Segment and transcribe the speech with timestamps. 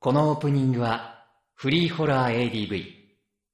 [0.00, 1.24] このオープニングは
[1.54, 2.84] フリーホラー ADV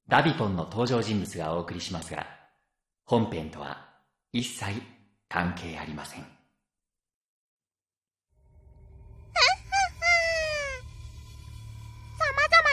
[0.07, 2.27] ダビポンの登場人物がお送りしますが
[3.03, 3.83] 本編とは
[4.31, 4.79] 一切
[5.27, 6.21] 関係ありません。
[6.21, 6.27] 様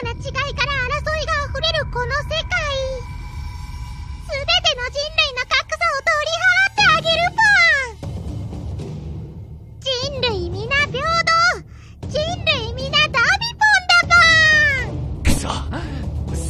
[0.03, 2.53] 々な違いから争いが溢れるこの世界。
[4.21, 5.22] すべての人類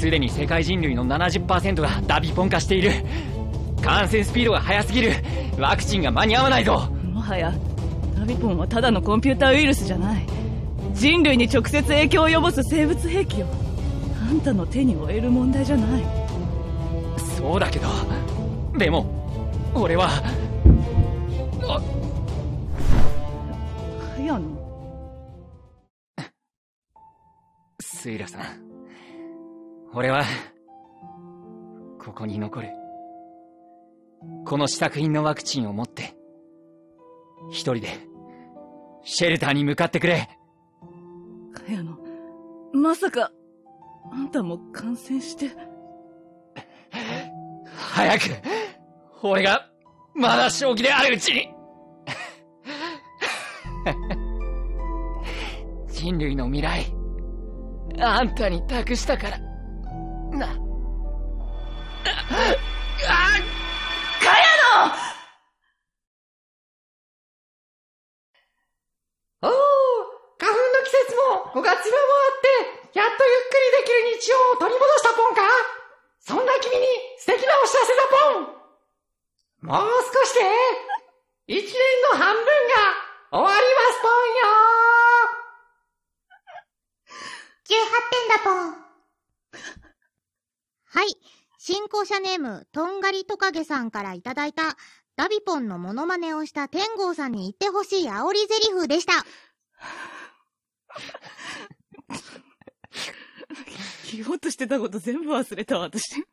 [0.04, 2.92] すでに世界人類の70%がダビポン化している。
[3.82, 5.14] 感染スピードが速すぎる。
[5.58, 6.90] ワクチンが間に合わないぞ。
[7.06, 7.54] もはや
[8.14, 10.26] ダビポンはただのコンピューターウイルスじゃない。
[10.94, 13.48] 人類に直接影響を及ぼす生物兵器よ。
[14.30, 16.04] あんたの手に負える問題じゃない。
[17.38, 17.88] そうだけど。
[18.78, 19.06] でも
[19.74, 20.10] 俺は
[21.62, 21.82] あ
[24.18, 24.42] 茅野。
[27.80, 28.73] スイラさん
[29.96, 30.24] 俺は
[32.04, 32.70] ここに残る。
[34.46, 36.16] この試作品のワクチンを持って
[37.52, 37.90] 一人で
[39.04, 40.28] シェルターに向かってくれ。
[41.54, 41.98] 茅野
[42.74, 43.32] まさか
[44.12, 45.52] あんたも感染して。
[47.76, 48.24] 早く
[49.22, 49.70] 俺が
[50.16, 51.50] まだ正気であるうちに。
[55.88, 56.96] 人類の未来
[58.00, 59.53] あんたに託したから
[60.40, 60.48] な。
[60.48, 60.52] あ
[63.06, 63.40] あ
[69.42, 69.50] おお、
[70.40, 72.42] 花粉の季節も5月病もあっ
[72.94, 75.42] て、やっとゆっくりできる日常を取り戻したポンか？
[76.20, 76.88] そんな君に
[77.20, 78.56] 素敵なお知らせだポン。
[79.68, 80.40] もう少しで、
[81.48, 81.80] 一年
[82.12, 82.52] の半分が
[83.32, 84.48] 終わりますポンよ。
[87.66, 87.76] 18
[88.12, 89.83] 点だポン
[90.94, 91.06] はい。
[91.58, 94.78] 新校舎ネームとんがりトカゲさんからいただいた
[95.16, 99.14] ダビポンのモノマネをした天狗さんに言ってほしい煽りゼリフでした。
[104.14, 106.24] 言おうとしてたこと全部忘れたわ私。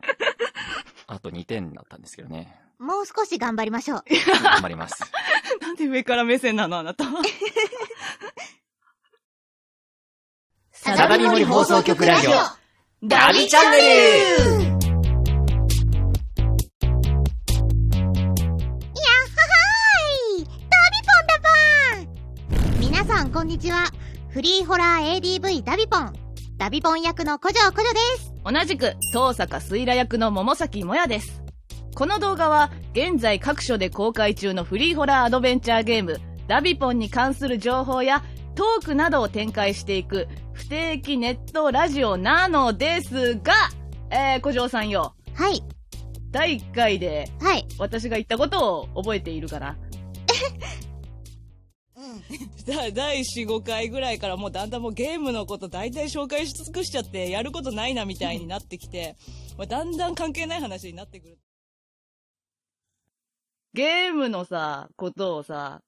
[1.07, 2.61] あと2点だったんですけどね。
[2.79, 4.05] もう少し頑張りましょう。
[4.43, 5.11] 頑張ります。
[5.63, 7.07] なんで上から目線なのあなた。
[10.73, 12.61] 相模森放送局ラジオ。
[13.03, 13.79] ダビチャンネ
[14.57, 14.60] ル
[23.51, 23.87] にちは。
[24.29, 26.13] フリーホラー ADV ダビポン。
[26.57, 28.33] ダビポン役の古城古城です。
[28.45, 31.43] 同じく東坂すいら役の桃崎もやです。
[31.97, 38.23] この動画は現在各所で公開中のフリーホラーアドベンチャーゲームダビポンに関する情報や
[38.55, 43.53] トークなどを展開していく不定期ネットラジオなのですが、
[44.11, 45.61] えー、小城さんよ、はい。
[46.31, 47.67] 第1回ではい。
[47.81, 49.71] 私が言ったことを覚えているかな？
[49.71, 49.75] う
[50.87, 50.90] ん
[52.67, 59.17] 第4、 5回ぐらいからもうだんだんもうゲームのこと大体紹介し尽くしちゃって、やることないなみたいになってきて、
[59.57, 61.39] まあだんだん関係ない話になってくる。
[63.73, 65.83] ゲームのさ、ことをさ、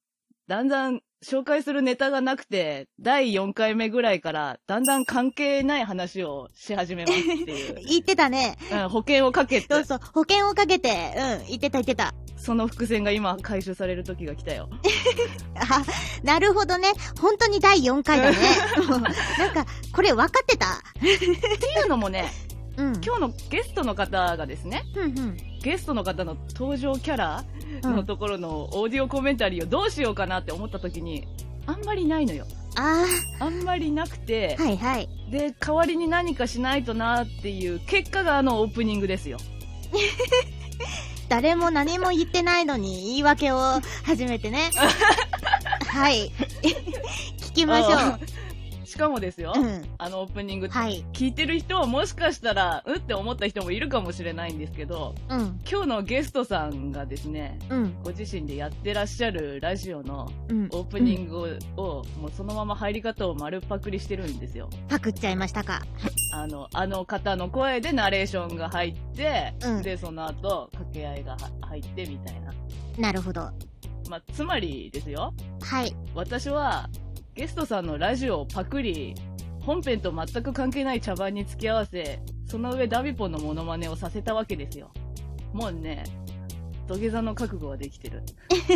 [0.48, 7.74] だんだん紹介するネタがなくて、第4回目ぐらいから、だんだん関係ない話をし始めますっていう。
[7.86, 8.56] 言ってたね。
[8.72, 9.66] うん、保険をかけて。
[9.70, 10.00] そう、そう。
[10.12, 11.12] 保険をかけて。
[11.16, 12.12] うん言ってた言ってた。
[12.36, 14.68] その伏線が今回収される時が来たよ。
[15.54, 15.84] あ
[16.24, 16.88] なるほどね。
[17.20, 18.36] 本当に第4回だね。
[19.38, 19.64] なんか
[19.94, 20.66] これ分かってた？
[20.66, 22.32] っていうのもね、
[22.76, 22.92] うん。
[23.04, 27.44] 今日のゲストの方がですね、うんうんゲストの方の登場キャラ
[27.82, 27.96] うん。
[27.96, 31.26] のところのオーディオコメンタリーをどうしようかなって思った時に、
[31.66, 32.46] あんまりないのよ。
[32.76, 33.04] あ
[33.38, 35.08] あんまりなくてあ、はいはい。
[35.30, 39.38] で、代わりに何かしないとなっていう結果があのオープニングですよ。
[41.28, 44.70] 誰も何も言ってないのに言い訳を始めてね。
[45.88, 46.30] はい。
[47.40, 48.18] 聞きましょあ
[48.92, 49.84] しかもですよ、ううん。
[49.96, 51.02] あのオープニング、はい。
[51.14, 55.58] 聞いてる人はもしかしたら、うんって思った人もいるかもしれないんですけど、うん。
[55.68, 57.94] 今日のゲストさんがですね、うん。
[58.04, 60.64] ご自身でやってらっしゃるラジオのうん。
[60.72, 61.42] オープニングを、
[61.76, 64.68] をもうそのまま入り方を丸パクリしてるんですよ。
[64.88, 65.80] パクっちゃいましたか。
[66.34, 69.82] あの、あの方の声でナレーションが入って、うん。
[69.82, 72.52] で、その後、掛け合いがは入ってみたいな。
[72.98, 73.50] なるほど。
[74.10, 75.32] まあ、つまりですよ、
[75.62, 75.96] はい。
[76.14, 76.90] 私は、
[77.34, 79.14] ゲストさんのラジオをパクリ、
[79.62, 84.90] 本編と全く関係ない茶番に付き合わせ、その上ダビポンのモノマネをさせたわけですよ。
[85.54, 86.04] もうね、
[86.86, 88.22] 土下座の覚悟はできてる。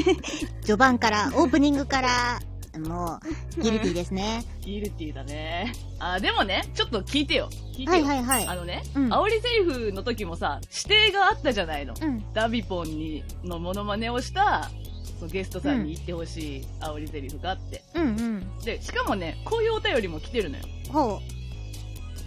[0.62, 2.40] 序盤からオープニングから
[2.78, 3.18] も
[3.58, 4.42] う、ギルティですね。
[4.60, 5.72] ギルティだね。
[5.98, 7.48] あ、でもね、ちょっと聞いてよ。
[7.74, 8.06] 聞いてよ。
[8.06, 8.46] はいはいはい。
[8.46, 11.94] あのね、うん煽りセリフの時もさ、指定があったじゃないの。
[12.00, 12.32] うん。
[12.32, 14.70] ダビポンに、のモノマネをした、
[15.18, 17.82] そうゲストさんに言ってほしい煽りセリフがあって。
[17.94, 18.58] うんうん。
[18.64, 20.64] で、しかもね、こういうお便りも来てるのよ。
[20.92, 21.20] ほ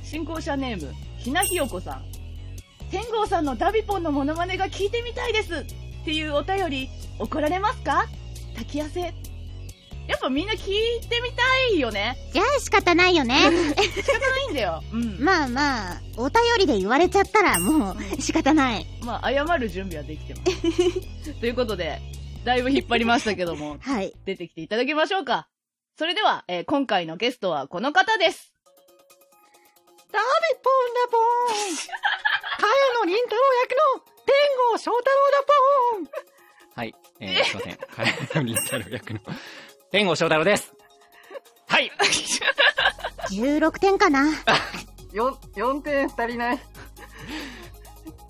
[0.03, 2.03] 新興者ネーム、ひなひよこさん。
[2.89, 6.89] 天狗さんのダビポンのモノマネが聞いてみたいですっていうお便り、
[7.19, 8.07] 怒られますか？
[8.55, 9.13] 滝汗。
[10.07, 11.43] やっぱみんな聞いてみた
[11.75, 12.17] いよね。
[12.31, 12.33] う。
[12.33, 13.35] じゃあ仕方ないよね。
[13.37, 13.49] 仕
[14.03, 14.83] 方ないんだよ。
[14.91, 15.17] うん。
[15.23, 18.87] まあまあ、お便りで言われちゃったらもう仕方ない。
[19.03, 20.41] まあ、謝る準備はできてま
[21.23, 21.33] す。
[21.39, 22.01] ということで、
[22.43, 24.13] だいぶ引っ張りましたけども、 はい。
[24.25, 25.47] 出てきていただきましょうか。
[25.97, 28.53] それでは、えー今回のゲストはこの方です。
[30.11, 30.25] ダビ
[30.63, 32.65] ポンだポーン茅
[33.01, 34.35] 野凛太郎役の天
[34.71, 36.29] 狗翔太郎だポーン
[36.75, 36.95] はい。
[37.19, 37.77] えー、すいません。
[37.77, 39.19] カレーのリンタロ役の、
[39.91, 40.73] 天狗翔太郎です。
[41.67, 41.91] はい。
[43.29, 44.31] 16点かな。
[45.13, 46.59] 4、4点足りない。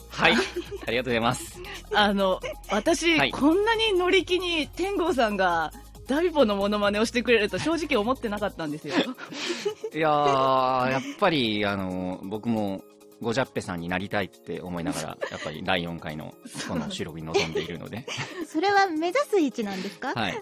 [0.09, 0.33] はい。
[0.33, 1.61] ありがとうございます。
[1.93, 2.39] あの、
[2.71, 5.71] 私、はいこんなに乗り気に天狗さんが、
[6.07, 8.95] ダビポのモノマネをしてくれると正直思ってなかったんですよ。
[9.93, 12.83] いやー、やっぱり、あの、僕も、
[13.21, 16.33] ゴジャッペさんになりたいって思いながら、やっぱり第4回の
[16.67, 18.05] この収録に臨んでいるので、
[18.47, 20.41] それは目指す位置なんですか、はい。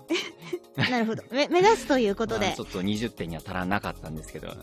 [0.77, 1.23] なるほど。
[1.31, 2.61] め目指すということでまあち。
[2.61, 4.57] ょっと20点には足らなかったんですけど、はい。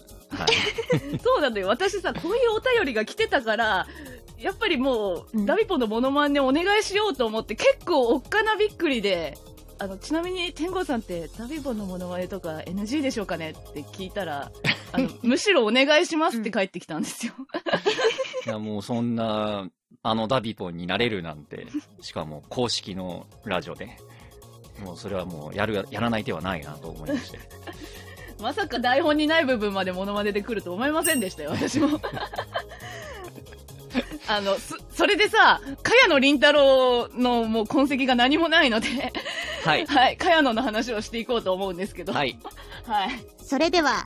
[1.21, 1.67] そうなんだよ。
[1.67, 3.87] 私さ、こういうお便りが来てたから、
[4.45, 9.39] やっぱりもう、うんダビポのモノマネお願いしようと思って、結構おっかなびっくりで、
[9.79, 14.53] あの、ちなみに天狗さんってダビポのモノマネとか NG でしょうかねって聞いたら、
[14.93, 17.33] あの、むしろお願いしますって返ってきたんですよ。
[18.47, 19.67] いや、もうそんな、
[20.03, 21.67] あのダビポンになれるなんて、
[22.03, 23.97] しかも公式のラジオで、
[24.85, 27.39] もうそれはもうやる、やらない手はないなと思いまして。
[28.43, 31.99] まさか台本にない部分までモノマネで来ると思いませんでしたよ、私も。
[34.27, 39.13] あの、そ、それでさ、茅野凛太郎のもう痕跡が何もないので、
[39.65, 39.87] はい。
[39.87, 42.13] はい、茅野の話をしていこうと思うんですけど。。
[42.13, 42.39] はいい。
[42.89, 43.11] はい。
[43.43, 44.05] それでは、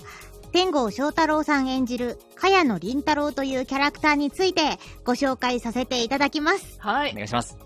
[0.53, 6.79] 天狗翔太郎さん演じる、茅野凛太郎というキャラクターについてご紹介させていただきます。
[6.79, 7.12] はい。
[7.12, 7.56] お願いします。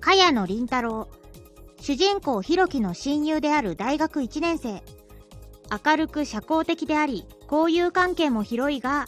[0.00, 1.08] 茅野凛太郎。
[1.80, 4.82] 主人公ひろきの親友である大学1年生。
[5.84, 9.06] 明るく社交的であり、交友関係も広いが、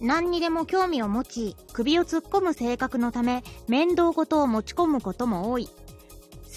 [0.00, 5.68] 何にでも興味を持ち、首を突っ込む性格のため、面倒事を持ち込むことも多い。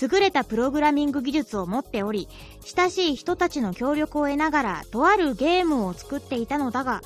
[0.01, 2.27] 優れたプログラミング技術を持っており、
[2.63, 7.01] 親しい人たちの協力を得ながら、とあるゲームを作っていたのだが、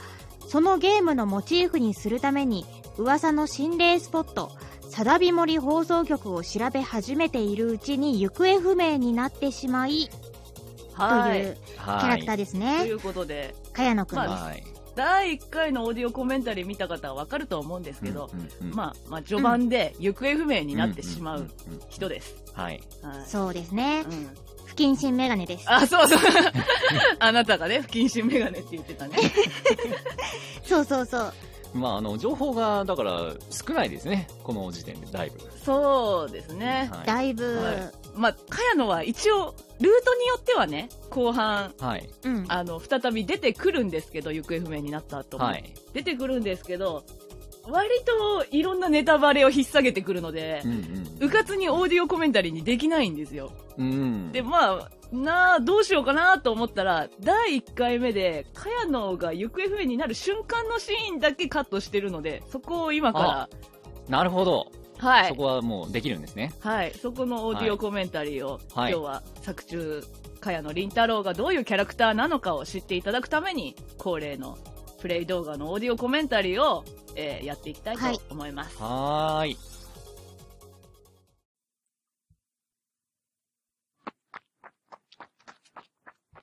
[0.47, 2.65] そのゲームのモチーフにするために、
[2.97, 4.51] 噂の心霊スポット、
[4.89, 10.09] さだび森放送局を調べ始めているうちに行方不明になってしまい、
[10.95, 11.39] とはい。
[11.39, 12.37] いうキャはいラクター。
[12.37, 12.83] ですといね。
[12.91, 14.29] うことで、茅野くんです。
[14.29, 14.63] はい。
[14.95, 21.49] 第1回のオーディオコメンタリー見た方はわかると思うんですけど、うんうんうんまあ、まあ、序盤で行方不明になってしまう
[21.89, 22.35] 人です。
[22.53, 22.81] はい。
[23.01, 23.25] はい。
[23.25, 24.13] そうですねう。
[24.13, 24.29] ん。
[24.65, 25.65] 不謹慎メガネです。
[25.67, 26.19] あ、そうそう。
[27.19, 29.17] あなたがね、不謹慎メガネって言ってたね。
[30.63, 31.33] そうそうそう。
[31.75, 34.27] まあ、あの、情報が、だから、少ないですね。
[34.43, 35.39] この時点で、だいぶ。
[35.63, 36.89] そうですね。
[36.91, 37.05] はい。
[37.05, 42.09] だいぶ、はいまあ、茅野は一応、ルートによってはね、後半、はい。
[42.23, 42.45] うん。
[42.47, 45.43] あの、再び出てくるんですけど、行方不明になった後も。
[45.43, 45.73] はい。
[45.93, 47.03] 出てくるんですけど、
[47.67, 53.51] 割といろんなネタバレを引っ提げてくるのでう、んうかつにオーディオコメンタリーにできないんですよ。
[53.77, 53.91] うん。
[53.91, 53.95] う
[54.27, 54.31] ん。
[54.31, 63.49] で、まあ、なあ、どうしようかなと思ったら、第1回目で、茅野が行方不明になる瞬間のシーンだけカットしてるので、そこを今か
[64.09, 64.67] なるほど。
[64.99, 65.29] ら、はい。
[65.29, 66.51] そこはもうできるんですね。
[66.59, 66.93] はい。
[66.93, 70.03] そこのオーディオコメンタリーを、はい今日は作中、
[70.41, 74.57] 茅野凛太郎がどういうキャラクターなのかを知っていただくために、恒例の
[75.05, 76.83] プレイ動画のオーディオコメンタリーを、
[77.15, 78.75] えーやっていきたいはいと思います。
[78.81, 79.57] はーい。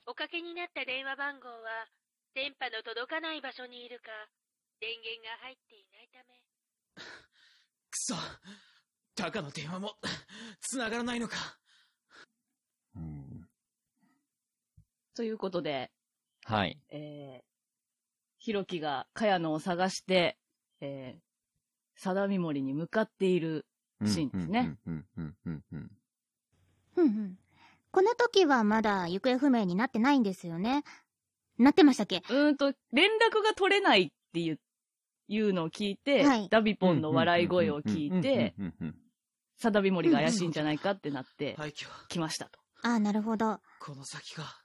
[0.07, 1.53] おかけになった電話番号は、
[2.35, 4.05] 電波の届かない場所にいるか、
[4.79, 7.03] 電源が入っていないため。
[7.91, 8.15] くそ。
[9.13, 9.97] タカの電話も、
[10.61, 11.35] 繋がらないのか。
[12.95, 13.45] うん
[15.15, 15.91] ということで、
[16.45, 16.79] はい。
[16.89, 17.52] えー、
[18.43, 20.37] ひろきが茅野を探して、
[20.81, 21.21] えー、
[21.95, 23.65] 貞見森に向かっている
[24.05, 24.75] シーンですね。
[24.85, 25.91] うんうんうんうんうん。
[26.93, 27.35] ふんふん
[27.91, 30.83] この時はまだ行方不明になってないんですよね。
[31.57, 32.17] なってましたっけ？
[32.17, 34.59] うーんと、連絡が取れないっていう、
[35.29, 38.55] いうのを聞いて、はいダビポンの笑い声を聞いて、
[39.57, 41.87] 貞見森が怪しいんじゃないかってなって、廃墟。
[42.09, 42.59] 来ましたと。
[42.81, 43.61] ああ、なるほど。
[43.79, 44.62] この先か。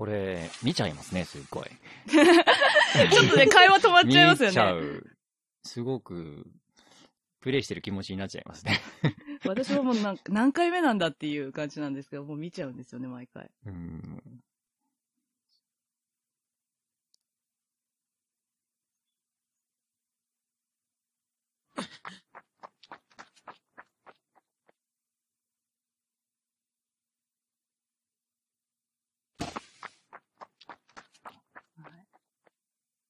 [0.00, 1.66] これ、見ちゃいますね、すっごい。
[2.08, 4.80] ちょっとね、会話止まっちゃいますよ見ちゃね。
[4.80, 5.06] う。
[5.62, 6.46] すごく、
[7.40, 8.80] プレイしてる気持ちになっちゃいますね。
[9.44, 13.50] 私はもうなんか何回目なんだっていう感じなんですけど、もう見ちゃうんですよね、毎回。
[13.66, 14.42] うん。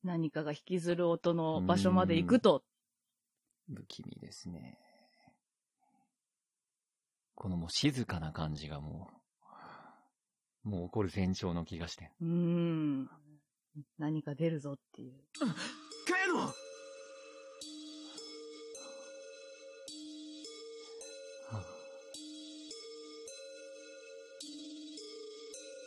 [0.02, 2.62] 何かが引きずる音の場所まで行くと、
[3.73, 4.78] 不気味ですね。
[7.35, 9.09] このもう静かな感じがも
[10.64, 12.12] う、もう起こる前兆の気がして。
[12.21, 13.11] うーん。
[13.99, 15.14] 何か出るぞっていう。
[15.38, 16.52] カヤノ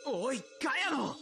[0.06, 1.16] おい、カヤノ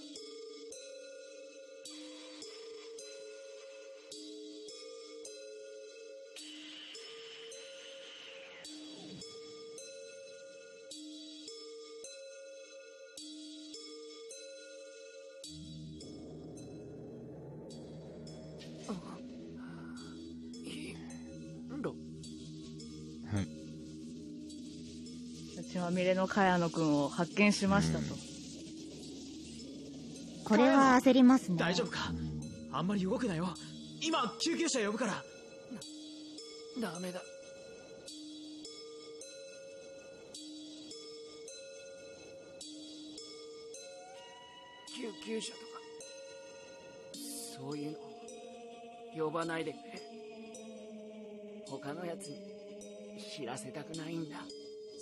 [26.12, 28.04] れの茅野くんを発見しましたと。
[30.44, 31.56] これは焦りますね。
[31.58, 32.12] 大丈夫か
[32.70, 33.48] あんまり動くなよ。
[34.02, 35.22] 今、救急車呼ぶから。
[36.80, 37.20] ダメだ。
[44.94, 45.62] 救急車とか、
[47.56, 50.02] そういうの、呼ばないでくれ。
[51.66, 52.36] 他のやつに
[53.34, 54.36] 知らせたくないんだ。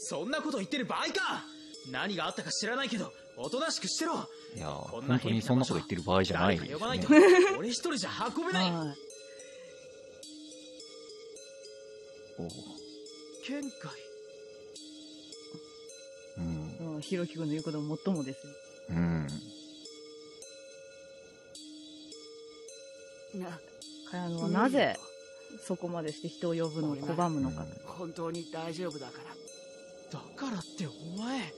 [0.02, 1.45] そんなこと言ってる場合か
[1.90, 4.14] 何があったか知らないけど、おとなしくしてろ
[4.57, 7.09] いやー、こんな本当にそんなこと言ってる場合じゃない呼ばないと。、
[7.59, 8.71] 俺一人じゃ運べない。
[8.71, 8.88] はい。
[12.38, 12.49] おう
[13.47, 13.92] 県外
[16.38, 16.95] うん。
[16.95, 18.52] うんひろきくんの言うことももっともですよ。
[18.90, 19.26] うん。
[23.35, 23.61] な、
[24.11, 24.97] 茅野はなぜ
[25.66, 27.66] そこまでして人を呼ぶのを拒むのか。
[27.87, 29.50] 本当に大丈夫だから。
[30.12, 30.90] だからってお
[31.21, 31.52] 前、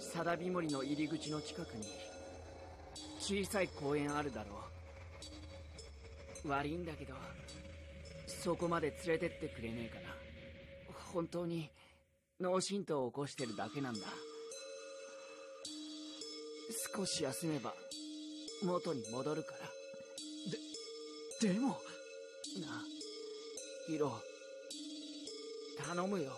[0.00, 1.84] 貞美森の入り口の近くに
[3.20, 4.60] 小さい公園あるだろ
[6.44, 6.48] う。
[6.48, 7.14] 悪いんだけど
[8.26, 10.14] そこまで連れてってくれねえかな。
[11.12, 11.70] 本当に
[12.40, 14.00] 脳震盪を起こしてるだけなんだ。
[16.94, 17.74] 少し休めば
[18.64, 19.52] 元に戻るか
[21.42, 21.48] ら。
[21.48, 21.78] でも、なあ
[23.86, 24.12] ヒロ。
[25.84, 26.32] 頼むよ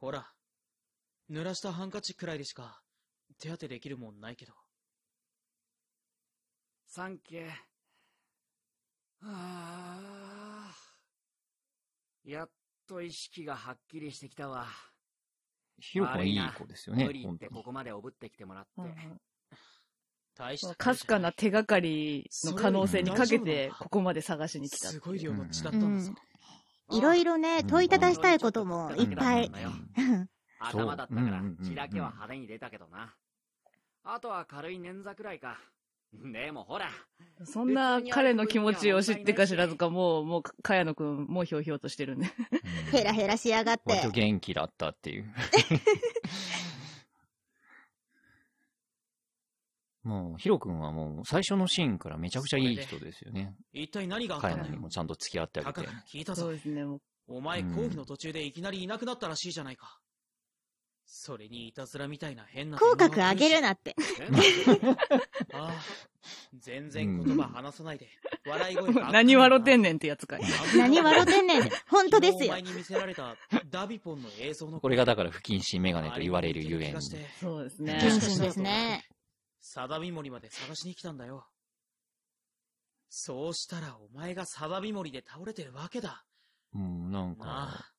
[0.00, 0.26] ほら、
[1.30, 2.80] 濡らしたハンカチくらいでしか
[3.38, 4.54] 手当てできるもんないけど。
[6.86, 7.48] サンキュー。
[9.20, 10.74] はあ。
[12.24, 12.50] やっ
[12.88, 14.66] と意識がはっきりしてきたわ。
[15.78, 17.48] ひろこはいい子ですよね無理、言って。
[17.48, 18.70] ここまでおぶってきてもらって。
[20.34, 24.88] 大したかすかな手がかりの可能性にかけて、ここまで探しに来た。
[24.88, 26.14] すごい量の血だったんだぞ。
[26.90, 29.50] いろいろね、問いただしたいこともいっぱい。
[30.60, 33.14] 頭だったから血だけは派手に出たけどな。
[34.04, 35.58] あとは軽い捻挫くらいか。
[36.12, 36.90] でもほら、
[37.44, 42.26] そんな彼の気持ちを知ってか知らずか、もう、もう、かやのくん、もうひょうひょうとしてるんで。
[42.90, 44.10] ヘラヘラしやがって割と。
[44.10, 45.32] 元気だったっていう。
[50.02, 53.54] もう、ヒロ君はもう最初のシーンからめちゃくちゃいい人ですよね。
[53.72, 54.66] 一体何があっカたんだよ。
[54.66, 56.58] ヤナにもちゃんと付き合ってあげて聞いたぞそうで。
[56.60, 57.00] すね、もう。
[57.28, 59.98] お前、うん講義の途中でいきなりいなくなったらしいじゃないか。
[61.12, 63.68] それにいたずらみたいな変な口角上げるな。
[63.68, 63.96] なって。
[65.52, 65.70] ああ。
[66.58, 68.08] 全然言葉話さないで。
[68.46, 69.10] 笑い声が。
[69.12, 70.42] 何笑ってんねんってやつかい。
[70.76, 71.70] 何笑ってんねん。
[71.88, 72.62] 本当ですよ 前。
[72.62, 73.36] に見せられた
[73.70, 77.00] ダビポンの映像のこれがだから不謹慎メガネと言われるゆえに気が。
[77.00, 77.98] してそうですね。
[78.00, 79.04] 謹慎ですね。
[79.60, 81.46] 貞美森まで探しに来たんだよ。
[83.08, 86.24] そうしたらお前が貞美森で倒れてるわけだ。
[86.74, 87.90] うん、なんなか、あ。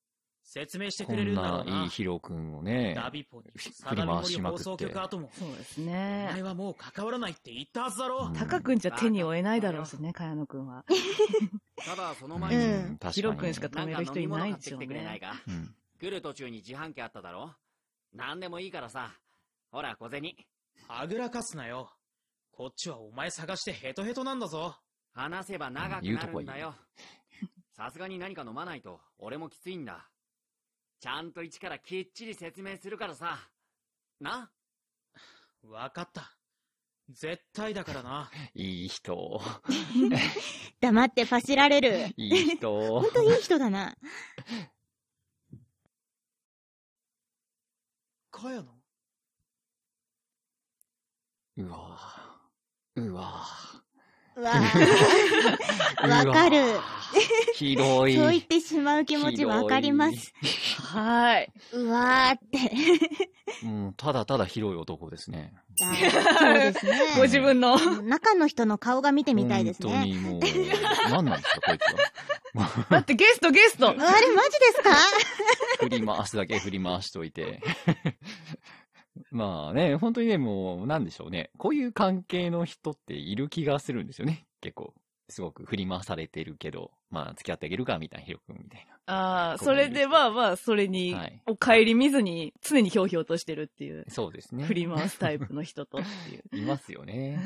[0.43, 1.71] 説明してこくれるんだろんうな。
[1.79, 4.63] ないいヒロ君をね、ダビポに、ふ相模振り回し森放まくって。
[4.63, 5.31] 送局後も。
[5.33, 6.43] そうですおね前。
[6.43, 8.27] はもう関わらないって言ったはずだろ。
[8.27, 10.85] うんタカ君じゃ手に負えないだろうしね、茅野くんは。
[11.85, 12.99] ただそのう前に、うん。
[13.11, 15.19] ヒロ君しか止める人いないでしょうてきてくれないね。
[15.19, 15.75] かうん。
[15.99, 17.53] 来る途中に自販機あっただろ
[18.13, 19.11] なんでもいいからさ。
[19.71, 20.33] ほら、小銭。
[20.87, 21.91] はぐらかすなよ。
[22.51, 24.75] こっちはお前探してヘトヘトなんだぞ。
[25.13, 26.75] 話せば長くなるんだよ。
[27.73, 30.09] さすがに何か飲まないと、俺もきついんだ。
[30.99, 33.49] ちゃんと一からきっちり説明するからさ。
[34.19, 34.51] な？
[35.63, 36.37] わかった。
[37.09, 38.29] 絶対だからな。
[38.53, 39.41] いい人。
[40.79, 42.13] 黙ってパシられる。
[42.17, 43.11] いい人ほん。
[43.11, 43.97] といい人だな。
[48.29, 48.80] かやの？
[51.57, 53.01] うわぁ。
[53.01, 53.41] うわ
[54.37, 54.51] うわぁ。
[56.27, 56.57] わかる。
[57.55, 58.15] 広い。
[58.15, 60.33] そう言ってしまう気持ちわかります。
[60.93, 61.51] はい。
[61.73, 62.39] うわーっ
[63.59, 63.65] て。
[63.65, 65.53] もう、ただただ広い男ですね。
[65.75, 66.99] そうですね。
[67.17, 67.77] ご自分の。
[68.03, 69.89] 中の人の顔が見てみたいですね。
[69.91, 70.41] 本当にもう、
[71.11, 71.81] 何なんですか、こいつ
[72.57, 72.85] は。
[72.89, 74.95] だってゲストゲストあれ、マジですか？
[75.81, 77.61] 振り回すだけ振り回しといて。
[79.31, 81.51] まあね、本当にね、もう、なんでしょうね。
[81.57, 84.45] こういう関係の人っている気がするんですよね。
[84.61, 84.93] 結構。
[85.29, 94.03] すごく振り回されてるけど、まあ、付き合ってあげるか、みたいな、ヒロ君みたいああ、それでまあまあ、それにはい、お帰り見ずに、常にひょうひょうとしてるっていう、な。
[94.09, 94.63] そうですね。
[94.63, 96.43] 振り回すタイプの人とっていう。
[96.57, 97.39] いますよね。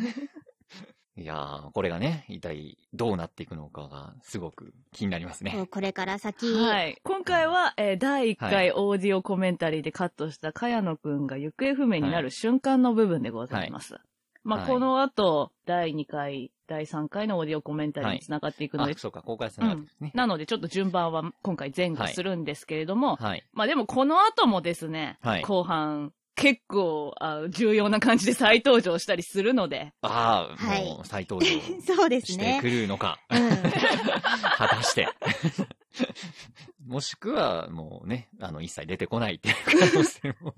[1.18, 5.66] いやー、これがね、一体どうなっていくのかが、すごく気になりますね。
[5.72, 6.54] これから先。
[6.54, 7.00] はい。
[7.04, 13.96] 今回は、えー第1は回オーディオコメンタリーでカットした茅野くんが行方不明になる瞬間の部分でございます。
[14.44, 20.12] まあ、はいこの後、第2回、第3回のオーディオコメンタリーに繋がっていくので、あ、そうか、公開されなかったですね。
[20.14, 23.44] なのでちょっと順番は今回前後するんですけれども、はい。
[23.54, 31.62] まあでもこの後もですね、はい後半、結構あ重要な感じで再登場したりするので、ああ、はいもう再登場
[31.96, 32.68] そうですしてねく。
[32.70, 33.20] るのか。
[33.30, 33.50] うん。
[34.58, 35.08] 果たして。
[36.86, 40.54] もしくは、もうね、あの、一切出てこないっていう可能性も。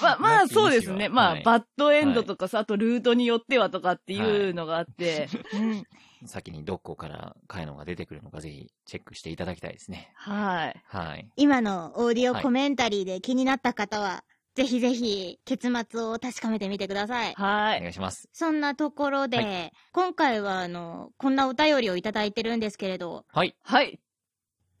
[0.00, 1.08] まあ、まあ、そうですね。
[1.08, 5.86] まあ、はいバッドエンドとかさ、あとルートによってはとかっていうのがあって、うん
[6.26, 10.10] 先にどこからカエノが出てくるのかぜひチェックしていただきたいですね。
[10.16, 10.82] はい。
[10.88, 11.30] はい。
[11.36, 14.24] 今のオーディオコメンタリーで気になった方は、
[14.58, 17.34] ぜひぜひ結末を確かめてみてください。
[17.34, 17.78] はい。
[17.78, 18.28] お願いします。
[18.32, 23.54] そんなところで、は今回はあの、こんなお便りをいただいてるんですけれど、はい。
[23.62, 24.00] はい。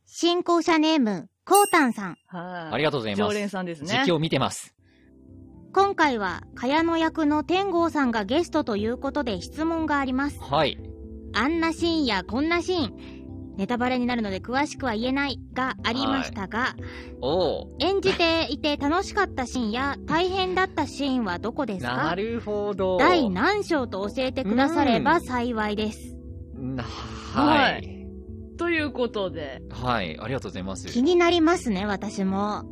[0.04, 2.16] 新校舎ネーム、コータンさん。
[2.26, 2.74] はい。
[2.74, 3.20] ありがとうございます。
[3.20, 4.02] 常連さんですね。
[4.04, 4.74] 実況見てます。
[5.72, 10.40] 今回は、茅野役の天郷さんがゲストということで質問があります。
[10.40, 10.76] はい。
[11.34, 13.17] あんなシーンやこんなシーン、
[13.58, 16.76] ネタバレになるので詳しくは言えないがありましたが。
[17.80, 22.98] 演じていて楽しかったシーンや大変だったシーンはどこですなかるほど。
[22.98, 26.16] 第何章と教えてくだされば幸いです。
[26.54, 28.06] なははい。
[28.56, 30.16] ということで、はい。
[30.20, 30.86] ありがとうございます。
[30.86, 32.62] 気になりますね、私も。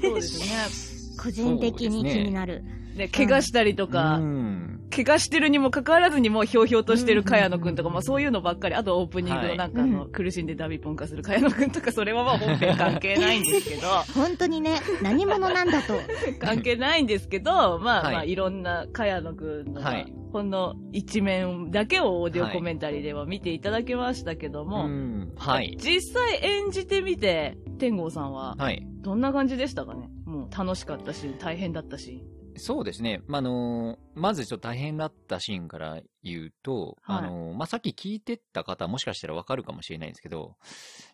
[0.00, 2.62] そうです 個人的に気になる。
[2.62, 2.85] ね。
[2.96, 4.80] で、怪我したりとか、うん。
[4.90, 15.94] 怪我してるにもかかわらずにもうひょうひょうとしてる茅野くんとか、まあそういうのばっかり、あとオープニングのなんかあの、はい苦しんでダビポン化する茅野くんとか、それはまあ本編関係ないんですけど、 本当にね、何者なんだと。
[16.40, 25.32] 関係ないんですけど、まあはいまあいろんな茅野くんの、はいほんの一面だけをオーディオコメンタリーでは見ていただけましたけども、うん。
[25.36, 25.78] はい。
[25.80, 28.86] 実際演じてみて、天狗さんははい。
[29.00, 30.10] どんな感じでしたかね？
[30.26, 32.22] もう楽しかったし、大変だったし。
[32.58, 33.22] そうですね。
[33.26, 37.18] まあ、あのーまずちょっと大変だったシーンから言うと、はい。
[37.18, 40.56] あのーまあ、さっき聞いてった方もしかしたらわかるかもしれないんですけど、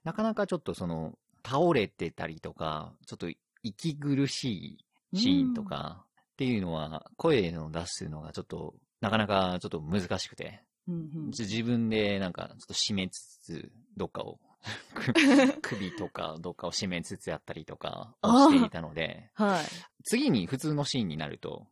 [0.05, 3.29] なかなかちょっとその、倒れてたりとか、ちょっと
[3.63, 4.79] 息苦し
[5.13, 11.31] いシーンとかっていうのは、声の出すのがちょっと、なかなかちょっと難しくて、うんうん。
[11.31, 14.41] じ自分でなんかちょっと締めつつ、どっかを、く
[15.63, 19.65] 首とかどっかを締めつつやったりとかをしていたので、はい。
[20.05, 21.67] 次に普通のシーンになると、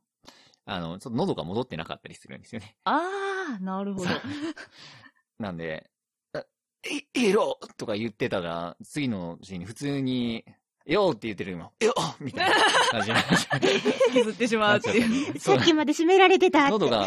[0.64, 2.76] あの、ちょっと喉が戻ってなかったりするんですよね。
[2.84, 4.08] あー、なるほど。
[5.38, 5.90] なんで、
[6.32, 6.44] あ
[7.14, 10.44] い、いろとか言ってたら、次のシーンに普通に、
[10.86, 12.56] よーって言ってるの、よーみたいな
[12.90, 13.60] 感じになっちゃう
[14.12, 15.38] 削ってしまうっていう。
[15.38, 16.70] さっきまで締められてたって。
[16.70, 17.06] 喉が、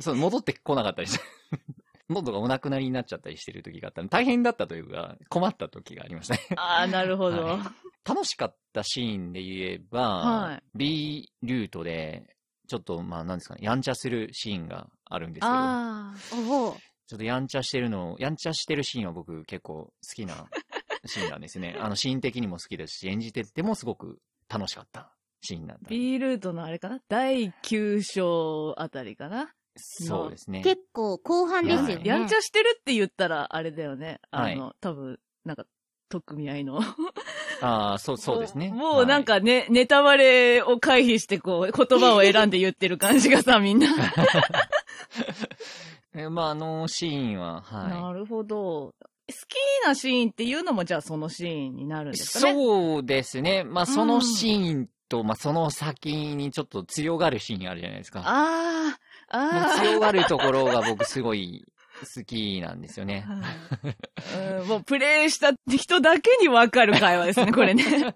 [0.00, 1.24] そう、戻ってこなかったりして、
[2.10, 6.40] 喉がお亡くなりになっちゃったりしてる時があった大変だったというか、困った時がありましたね。
[6.56, 7.44] あー、 なるほど。
[7.44, 7.58] はい
[8.02, 12.34] 楽しかったシーンで言えば、はい B ルートで、
[12.66, 16.14] ちょっと、まあ、なんですかね、やんちゃするシーンがあるんですけど、あ
[16.48, 20.46] おちょっとやんちゃしてるの、やんちゃしてるシーンは僕結構好きな
[21.04, 21.76] シーンなんですね。
[21.78, 24.18] あの、シーン的にも好きですし、演じててもすごく
[24.48, 25.88] 楽しかったシーンなんだ。
[25.90, 27.00] B ルートのあれかな？
[27.08, 29.52] 第9章あたりかな？
[29.76, 30.62] そうですね。
[30.62, 31.94] 結構後半ですよね。
[31.94, 34.20] はいやんちゃしてるって言ったらあれだよね。
[34.30, 35.64] あの、は多分、なんか、
[36.08, 36.80] 取っ組み合いの。
[37.62, 38.70] ああ、そう、そうですね。
[38.70, 43.86] もうなんかね、ネタバレを回避してこう、 言葉を選んで言ってる感じがさ、みんな。
[43.94, 44.12] はい。
[46.12, 48.94] えまあ、あのシーンは、はなるほど。
[49.28, 52.18] 好きなシーンっていうのもじゃあそのシーンになるんい。
[52.18, 52.52] ですかね。
[52.52, 53.62] そうですね。
[53.62, 58.20] まあ、そのシーンと、まあ、その先にちょっと強がるシーンあるじゃないですか。
[58.20, 58.98] ああ。
[59.30, 61.64] 強がるところが僕すごい
[62.16, 63.26] 好きなんですよね。
[63.28, 68.14] うんもうプレイした人だけにわかる会話ですね、 これね。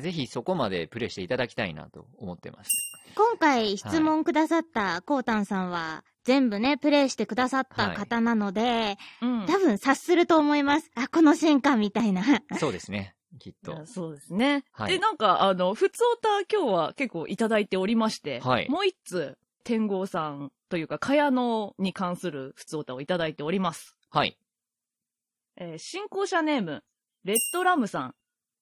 [0.00, 2.70] ぜひそこまでプレイしていただきたいなと思ってます。
[3.14, 10.90] 今回質問くださったコウタンさんは、全部ね、プレイしてくださった方なので、うん多分察すると思います。
[10.94, 12.22] あ、この瞬間みたいな。
[12.58, 13.14] そうですね。
[13.38, 13.86] きっと。
[13.86, 14.64] そうですね。
[14.72, 23.94] はいで、なんか、あの、普通おた今日は結構いただいておりまして、はいもう一つ、天狗さんというか、茅野に関する普通おたをいただいております。
[24.08, 24.38] はい。
[25.58, 26.82] えー新校舎ネーム、
[27.24, 28.14] レッドラムさん、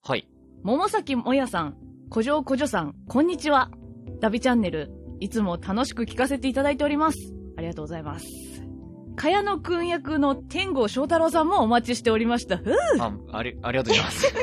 [0.03, 0.29] はい。
[0.65, 1.77] 桃崎もやさん、
[2.11, 3.71] 古城古女さん、こんにちは。
[4.19, 4.91] ダビチャンネル、
[5.21, 7.19] いつも楽しく聞かせていただいております。
[7.57, 8.27] ありがとうございます。
[9.17, 12.59] 茅野くん役の天狗翔太郎さんもお待ちしておりました。
[12.59, 14.33] ふうあ、あり、ありがとうございます。
[14.33, 14.39] テ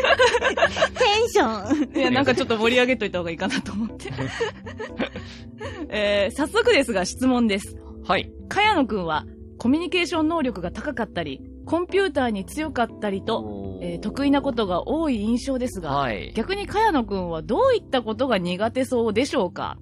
[1.25, 1.97] ンション。
[1.99, 4.12] いや、なんかちょっと盛り上げといた方がいいかなと思って。
[5.89, 7.77] えー、早速ですが質問です。
[8.05, 8.31] はい。
[8.49, 9.25] 茅野くんは
[9.59, 16.31] コミュニケーション能力が高かったり、コンピューターに強かったりと、えー得意なことが多い印象ですが、はい。
[16.36, 19.77] 逆に茅野くんはどういったことが苦手そうでしょうか？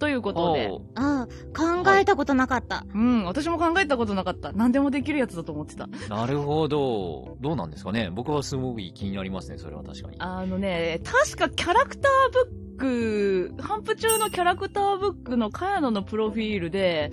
[0.00, 0.68] ということで。
[0.68, 2.86] おーああ、考えたことなかった。
[2.92, 4.50] うん、私も考えたことなかった。
[4.52, 5.86] 何でもできるやつだと思ってた。
[6.08, 7.36] なるほど。
[7.40, 10.16] どうなんですかね僕はすごい気になりますね、それは確かに。
[10.18, 12.32] あのね、確かキャラクター
[12.78, 17.12] ブック、反復中のキャラクターブックの茅野のプロフィールで、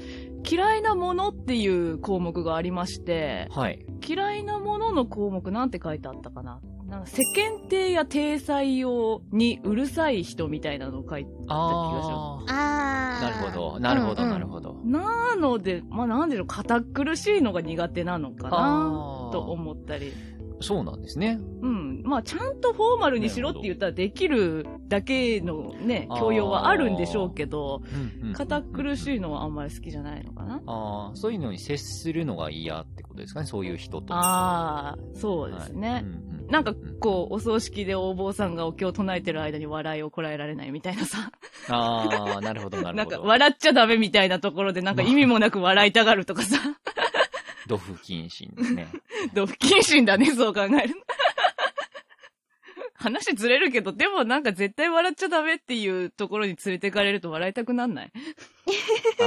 [0.50, 3.86] 嫌いなものっていう項目がありまして、はい。
[4.08, 13.18] 嫌いなものの項目なんて書いてあったかななんか世間体や体裁をにうるさい人みたいなのを書いてあああ。
[13.18, 13.22] あ。
[13.22, 13.80] なるほど。
[13.80, 14.74] なるほど、うんうんなるほど。
[14.86, 20.14] なので、まあなんでしょう、堅苦しいのが苦手なのかなと思ったり。
[20.60, 21.40] そうなんですね。
[21.62, 22.02] うん。
[22.04, 27.82] まあ、ちゃんとフォーマルにしろって言ったらできるだけのね、教養はあるんでしょうけど、
[28.34, 30.62] 堅苦しいのはあんまり好きじゃないのかな。
[30.66, 34.14] ああ、そういうのに接するのが嫌ってことですかね、そういう人と。
[34.16, 35.90] ああ、そうですね。
[35.90, 41.32] はいうんうんなんか、こう、お葬式でお坊さんがお経を唱えてる間に笑いをこらえられないみたいなさ。
[41.68, 43.28] ああ、なるほど、なる なんか、ほど。
[43.28, 46.58] 笑っちゃダメみたいなところで、なんか意味もなく笑いたがるとかさ。
[47.68, 48.88] ド不謹慎ですね。
[49.34, 50.96] ド不謹慎だね、そう考える。
[53.00, 58.12] 話ずれるけど、でもなんか絶対笑っちゃダメっていうところに連れてかれると笑いたくなんない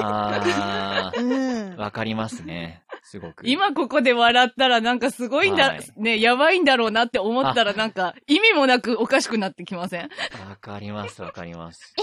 [0.02, 1.80] あうんあ、。
[1.80, 2.83] わかりますね。
[3.11, 3.49] すごく。
[3.49, 10.09] 今ここで笑ったらなんかすごいんだ、はいね、やばいんだろうなって思ったらなんか意味もなくおかしくなってきません？
[10.49, 11.94] わかります、わかります。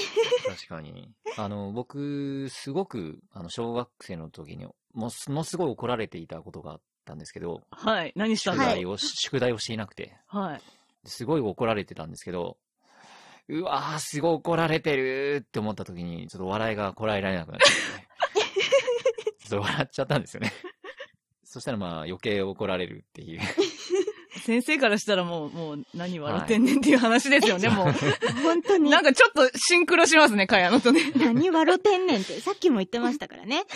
[0.47, 1.09] 確かに。
[1.37, 8.11] あの、僕、すごく、あの、小学生の時に、ものすごい怒られていたことがあったんですけど、はい。
[8.15, 10.61] 何したんだ、宿題を、宿題をしていなくて、はい。
[11.05, 12.57] すごい怒られてたんですけど、
[13.49, 20.51] うわー、すごい怒られてるって思った時に、ちょっと笑いがこらえられなくなっちゃって、 ちょっと笑っちゃったんですよね。
[21.49, 23.39] そしたらまあ余計怒られるっていう。
[24.43, 27.91] 先生からしたらもう、もう何笑ってんねんっていう話ですよね、も
[28.43, 28.77] 本当う。
[28.77, 29.01] にな。
[29.01, 31.11] んかちょっとシンクロしますね、かやのとね。
[31.15, 33.63] 何笑ってんねんって、さっきも言ってましたからね。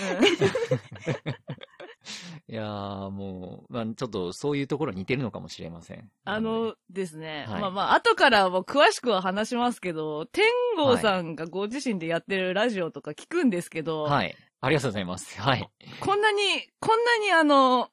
[2.48, 6.10] いやーもう、まあちょっとそういうところ似てるのかもしれません。
[6.26, 10.46] あのですね、はいまあまあ、後からも詳しくは話しますけど、天
[10.78, 14.36] 狗さんがご自身でやってるラジオとか聞くんですけど、はい。
[14.62, 15.42] ありがとうございます。
[15.42, 15.68] はい。
[16.00, 16.40] こんなに、
[16.80, 17.90] こんなにあの、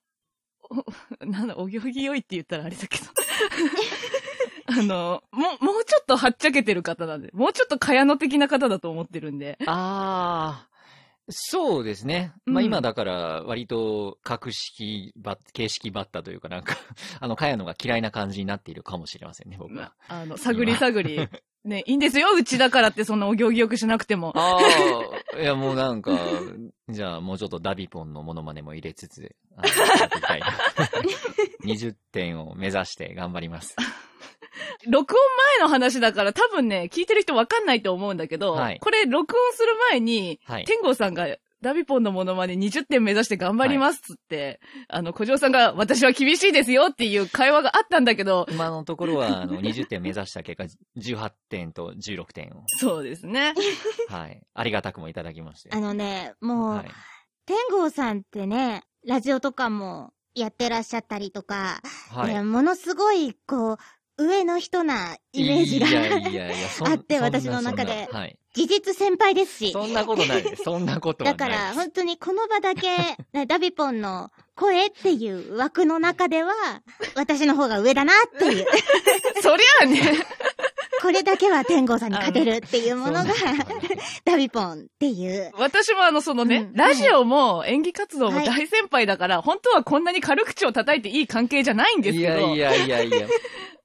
[0.70, 0.84] お
[1.24, 3.04] なんだ、お行儀良いって言ったらあれだけど。
[4.80, 9.58] あの、もう、もうちょっとはっちゃけてる方なんで、もうちょっと茅野的な方だと思ってるんで。
[9.66, 12.32] あー、そうですね。
[12.44, 16.76] まあうん今だから割と格式ば、形式ばったというかなんか、
[17.18, 19.94] あの、かやのが嫌いな感じになっているかもしれませんね、僕は。
[20.08, 21.28] あの、探り探り。
[21.64, 24.32] ね、いいんですよ、うちだからってそんなお行儀よくしなくても。
[24.36, 24.60] ああ、
[25.36, 26.18] いやもうなんか、
[26.88, 30.46] じゃあもうちょっとダビポンのモノマネも入れつつ、あのやっていきたいな。
[31.66, 33.76] 20点を目指して頑張ります。
[34.86, 35.20] 録音
[35.58, 40.64] 前の話だから多分ね、聞いてる人わかんないと思うんだけど、はいこれ録音する前に、はい。
[40.64, 41.26] 天狗さんが
[41.60, 53.54] ダビポンのモノマネ20点目指して頑張りますっつって、あの、小城さんが私は厳しいですよっていう会話があったんだけど、今のところは、あの、 20点目指した結果、18点と16点を、そうですね。
[54.08, 54.40] はい。
[54.54, 55.70] ありがたくもいただきまして。
[55.72, 56.90] あのね、もう、はい。
[57.46, 61.80] 天狗さんってね、ラジオとかもやってらっしゃったりとか、
[62.12, 62.34] はい。
[62.34, 63.78] えーものすごい、こう、
[64.18, 68.38] 上の人なイメージがいやいやいや、そん あって私の中ではい。
[68.58, 69.72] 事実先輩ですし。
[69.72, 70.64] そんなことないです。
[70.64, 71.38] そんなことはない。
[71.38, 72.88] だから、本当にこの場だけ、
[73.32, 76.52] ねダビポンの声っていう枠の中では、
[77.14, 78.66] 私の方が上だなっていう、
[79.40, 80.26] そりゃあね、
[81.00, 83.24] これだけは天狗さんに勝てるっていうものが
[84.24, 85.52] ダビポンっていう。
[85.58, 93.28] 私もあの、そのね、うんラジオも演技活動もはい大先輩だから、本当はこんなに軽口を叩いていい関係じゃないんですいけど、やいやいやいや。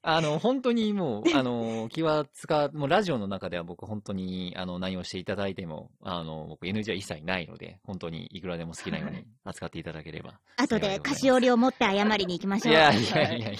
[0.06, 10.34] あの、本当にもう、あの、気は使う、もうラジオの中では僕本当に、あの、内容していただいても、あの、僕 NG は一切ないので、本当にいくらでも好きなように扱っていただければ。
[10.58, 12.74] 後で菓子折りを持って謝りに行きましょう。
[12.74, 13.56] いやいやいやいや。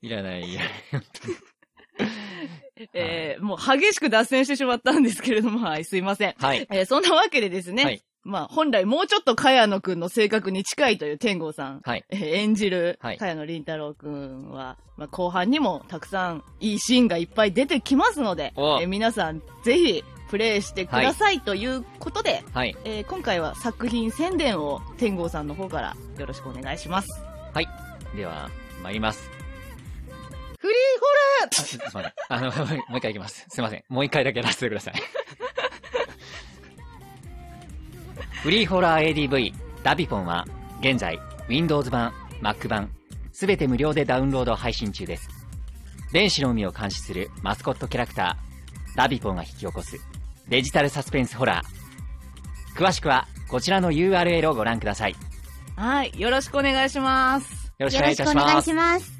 [0.00, 0.72] いらない、いらない。
[2.94, 6.34] えーもう激しく脱線してしまったんですけれども、はい、すいません。
[6.38, 6.66] はい。
[6.70, 12.04] えーそんなわけでですね、はいまあ、本来もうちょっと茅野くんの性格に近いという天狗さん、はい。
[12.10, 22.76] えー演じるはい茅野凛太郎くんは、まあ、後半にもたくさんいいシーンがいっぱい出てきますので、え皆さんぜひプレイしてくださいということで、はい。
[22.84, 27.08] えー今回は作品宣伝を天狗さんの方からよろしくお願いします。
[28.14, 28.48] では、
[28.82, 29.37] 参ります。
[30.68, 30.80] フリー
[31.46, 32.12] あすすいません。
[32.28, 32.50] あの、
[32.88, 33.46] もう一回いきます。
[33.48, 33.84] すいません。
[33.88, 34.94] もう一回だけやらせてください。
[38.42, 40.46] フリーホラー ADV ダビポンは
[40.80, 42.90] 現在 Windows 版、Mac 版、
[43.32, 45.28] すべて無料でダウンロード配信中です。
[46.12, 49.98] 電子の海を監視するマスコットキャラクター、ダビポンが引き起こす
[50.48, 52.78] デジタルサスペンスホラー。
[52.78, 55.16] 詳しくはこちらの URL をご覧ください。
[55.76, 57.72] はい、よろしくお願いします。
[57.78, 58.64] よろしくお願いいたしよろしくお願います。
[58.66, 59.17] します。